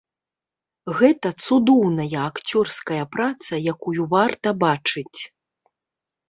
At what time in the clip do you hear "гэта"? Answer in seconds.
1.01-1.27